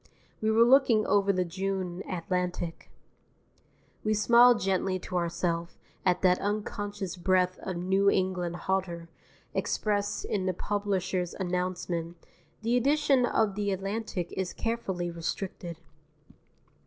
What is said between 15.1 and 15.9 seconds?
restricted.